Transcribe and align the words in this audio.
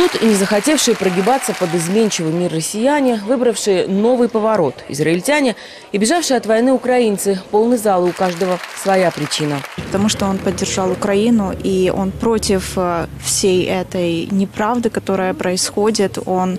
Тут 0.00 0.22
и 0.22 0.24
не 0.24 0.34
захотевшие 0.34 0.96
прогибаться 0.96 1.52
под 1.52 1.74
изменчивый 1.74 2.32
мир 2.32 2.50
россияне, 2.50 3.20
выбравшие 3.26 3.86
новый 3.86 4.30
поворот– 4.30 4.74
израильтяне 4.88 5.56
и 5.92 5.98
бежавшие 5.98 6.38
от 6.38 6.46
войны 6.46 6.72
украинцы. 6.72 7.38
Полный 7.50 7.76
зал, 7.76 8.04
у 8.04 8.12
каждого 8.12 8.58
своя 8.82 9.10
причина. 9.10 9.60
Потому 9.76 10.08
что 10.08 10.24
он 10.24 10.38
поддержал 10.38 10.90
Украину, 10.90 11.52
и 11.52 11.92
он 11.94 12.12
против 12.12 12.72
э, 12.76 13.08
всей 13.22 13.66
этой 13.66 14.26
неправды, 14.30 14.88
которая 14.88 15.34
происходит. 15.34 16.18
Он 16.24 16.58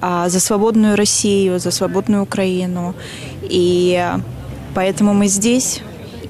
за 0.00 0.40
свободную 0.40 0.96
Россию, 0.96 1.58
за 1.58 1.70
свободную 1.70 2.22
Украину. 2.22 2.94
И 3.42 4.04
поэтому 4.74 5.14
мы 5.14 5.28
здесь, 5.28 5.80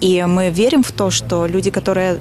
и 0.01 0.25
мы 0.29 0.51
верим 0.51 0.83
в 0.83 0.93
то, 0.93 1.11
что 1.11 1.47
люди, 1.47 1.71
которые 1.71 2.19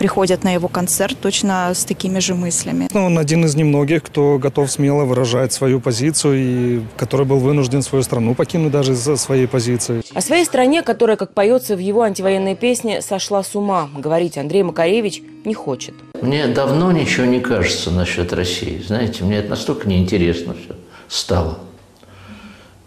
приходят 0.00 0.44
на 0.44 0.54
его 0.54 0.68
концерт 0.68 1.18
точно 1.20 1.72
с 1.74 1.84
такими 1.84 2.20
же 2.20 2.34
мыслями. 2.34 2.88
Ну, 2.94 3.04
Он 3.04 3.18
один 3.18 3.44
из 3.44 3.54
немногих, 3.54 4.02
кто 4.02 4.38
готов 4.38 4.70
смело 4.70 5.04
выражать 5.04 5.52
свою 5.52 5.78
позицию 5.78 6.34
и 6.38 6.80
который 6.96 7.26
был 7.26 7.38
вынужден 7.38 7.82
свою 7.82 8.02
страну 8.02 8.34
покинуть 8.34 8.72
даже 8.72 8.92
из-за 8.92 9.16
своей 9.16 9.46
позиции. 9.46 10.02
О 10.14 10.22
своей 10.22 10.46
стране, 10.46 10.82
которая, 10.82 11.18
как 11.18 11.34
поется 11.34 11.76
в 11.76 11.80
его 11.80 12.00
антивоенной 12.00 12.56
песне, 12.56 13.02
сошла 13.02 13.42
с 13.42 13.54
ума, 13.54 13.90
говорить 13.94 14.38
Андрей 14.38 14.62
Макаревич 14.62 15.22
не 15.44 15.52
хочет. 15.52 15.94
Мне 16.22 16.46
давно 16.46 16.92
ничего 16.92 17.26
не 17.26 17.40
кажется 17.40 17.90
насчет 17.90 18.32
России. 18.32 18.82
Знаете, 18.86 19.22
мне 19.24 19.36
это 19.36 19.50
настолько 19.50 19.86
неинтересно 19.86 20.54
все 20.54 20.74
стало. 21.10 21.58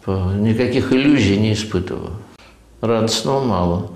Никаких 0.07 0.91
иллюзий 0.91 1.37
не 1.37 1.53
испытываю. 1.53 2.13
Радостного 2.81 3.43
мало. 3.43 3.91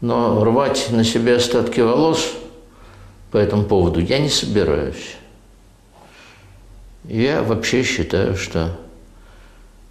Но 0.00 0.44
рвать 0.44 0.88
на 0.90 1.04
себе 1.04 1.36
остатки 1.36 1.80
волос 1.80 2.32
по 3.30 3.36
этому 3.36 3.64
поводу 3.64 4.00
я 4.00 4.18
не 4.18 4.28
собираюсь. 4.28 5.16
Я 7.04 7.42
вообще 7.42 7.82
считаю, 7.82 8.36
что 8.36 8.76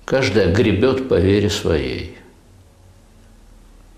каждый 0.03 0.52
гребет 0.52 1.08
по 1.08 1.16
вере 1.16 1.49
своей. 1.49 2.17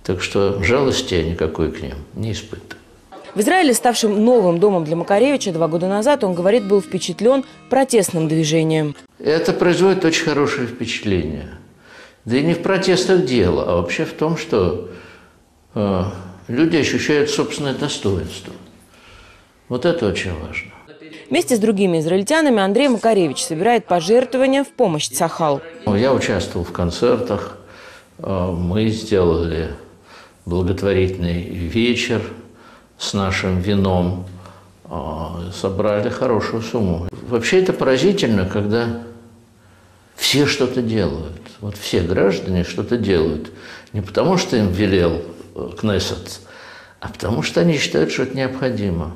Так 0.04 0.22
что 0.22 0.64
жалости 0.64 1.16
я 1.16 1.24
никакой 1.24 1.72
к 1.72 1.82
ним 1.82 1.96
не 2.14 2.32
испытываю. 2.32 2.78
В 3.36 3.40
Израиле, 3.42 3.74
ставшем 3.74 4.24
новым 4.24 4.60
домом 4.60 4.84
для 4.86 4.96
Макаревича 4.96 5.52
два 5.52 5.68
года 5.68 5.88
назад, 5.88 6.24
он, 6.24 6.34
говорит, 6.34 6.66
был 6.66 6.82
впечатлен 6.82 7.44
протестным 7.70 8.28
движением. 8.28 8.96
Это 9.20 9.54
производит 9.54 10.06
очень 10.06 10.26
хорошее 10.26 10.68
впечатление. 10.68 11.50
Да 12.26 12.38
и 12.38 12.44
не 12.44 12.54
в 12.54 12.62
протестах 12.62 13.26
дело, 13.26 13.64
а 13.68 13.76
вообще 13.78 14.06
в 14.06 14.14
том, 14.14 14.38
что 14.38 14.90
э, 15.74 16.04
люди 16.48 16.78
ощущают 16.78 17.30
собственное 17.30 17.74
достоинство. 17.74 18.54
Вот 19.70 19.86
это 19.86 20.08
очень 20.08 20.34
важно. 20.34 20.72
Вместе 21.30 21.56
с 21.56 21.60
другими 21.60 22.00
израильтянами 22.00 22.60
Андрей 22.60 22.90
Макаревич 22.90 23.44
собирает 23.44 23.86
пожертвования 23.86 24.64
в 24.64 24.70
помощь 24.70 25.08
Цахал. 25.08 25.62
Я 25.86 26.14
участвовал 26.14 26.66
в 26.66 26.72
концертах, 26.72 27.58
э, 28.20 28.52
мы 28.52 28.90
сделали 28.90 29.72
благотворительный 30.46 31.44
вечер 31.44 32.22
с 32.98 33.14
нашим 33.14 33.60
вином, 33.60 34.26
э, 34.86 34.90
собрали 35.54 36.10
хорошую 36.10 36.62
сумму. 36.62 37.08
Вообще 37.28 37.62
это 37.62 37.74
поразительно, 37.74 38.46
когда 38.46 39.07
все 40.28 40.46
что-то 40.46 40.82
делают. 40.82 41.40
Вот 41.62 41.78
все 41.78 42.02
граждане 42.02 42.66
что-то 42.66 42.98
делают. 42.98 43.50
Не 43.94 44.02
потому, 44.02 44.36
что 44.38 44.58
им 44.58 44.74
велел 44.74 45.22
э, 45.56 45.70
Кнессет, 45.80 46.42
а 47.00 47.08
потому 47.08 47.44
что 47.44 47.62
они 47.62 47.78
считают, 47.78 48.12
что 48.12 48.24
это 48.24 48.36
необходимо. 48.36 49.16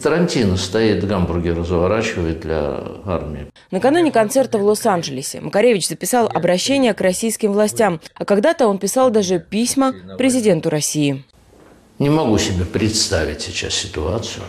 Тарантино 0.00 0.56
стоит, 0.56 1.04
гамбургер 1.04 1.64
заворачивает 1.64 2.38
для 2.38 2.80
армии. 3.04 3.50
Накануне 3.72 4.12
концерта 4.12 4.58
в 4.58 4.62
Лос-Анджелесе 4.62 5.40
Макаревич 5.40 5.88
записал 5.88 6.30
обращение 6.32 6.94
к 6.94 7.00
российским 7.00 7.52
властям, 7.52 8.00
а 8.14 8.24
когда-то 8.24 8.68
он 8.68 8.78
писал 8.78 9.10
даже 9.10 9.40
письма 9.40 9.92
президенту 10.16 10.70
России. 10.70 11.24
Не 11.98 12.10
могу 12.10 12.38
себе 12.38 12.64
представить 12.64 13.40
сейчас 13.40 13.74
ситуацию, 13.74 14.44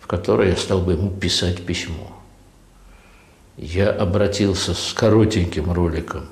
в 0.00 0.06
которой 0.06 0.48
я 0.48 0.56
стал 0.56 0.80
бы 0.80 0.92
ему 0.92 1.10
писать 1.10 1.60
письмо. 1.66 2.15
Я 3.56 3.90
обратился 3.90 4.74
с 4.74 4.92
коротеньким 4.92 5.72
роликом 5.72 6.26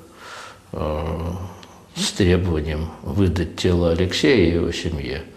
э, 0.71 1.05
с 1.95 2.11
требованием 2.11 2.89
выдать 3.01 3.55
тело 3.55 3.91
Алексея 3.91 4.49
и 4.49 4.53
его 4.55 4.71
семье– 4.71 5.23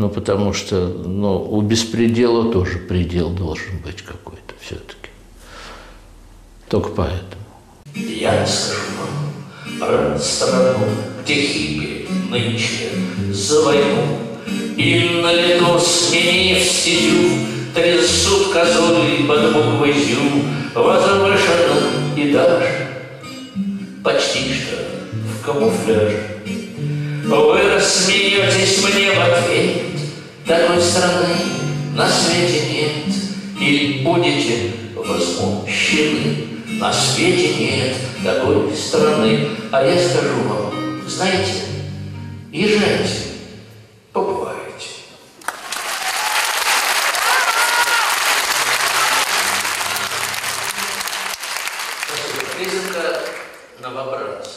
ну, 0.00 0.08
потому 0.08 0.54
что 0.54 0.88
ну, 0.88 1.42
у 1.42 1.60
беспредела 1.60 2.50
тоже 2.50 2.78
предел 2.78 3.28
должен 3.28 3.76
быть 3.84 4.00
какой-то 4.00 4.54
все-таки. 4.60 5.10
Только 6.70 6.88
поэтому. 6.88 7.42
Я 7.94 8.42
расскажу 8.42 8.80
вам 8.98 9.78
про 9.78 10.18
страну, 10.18 10.86
где 11.22 11.34
хиби 11.34 12.08
нынче 12.30 12.88
за 13.30 13.62
войну. 13.62 14.18
И 14.78 15.20
на 15.22 15.34
лету 15.34 15.78
сменив 15.78 16.62
стезю, 16.64 17.46
трясут 17.74 18.54
козой 18.54 19.26
под 19.28 19.52
буквой 19.52 19.92
возвышенным 20.74 22.16
и 22.16 22.32
даже 22.32 22.88
почти 24.02 24.54
что 24.54 24.76
в 25.12 25.44
камуфляже. 25.44 26.20
Вы 27.24 27.74
рассмеетесь 27.74 28.82
мне 28.84 29.12
в 29.12 29.20
ответ, 29.20 29.82
такой 30.46 30.80
страны 30.80 31.36
на 31.94 32.08
свете 32.08 32.62
нет, 32.72 33.14
И 33.60 34.02
будете 34.02 34.72
возмущены. 34.94 36.46
На 36.80 36.92
свете 36.92 37.54
нет 37.56 37.96
такой 38.24 38.74
страны. 38.74 39.48
А 39.70 39.84
я 39.84 39.96
скажу 39.96 40.42
вам, 40.48 41.02
знаете, 41.06 41.64
езжайте 42.52 43.29
na 53.90 54.02
Labrança. 54.02 54.50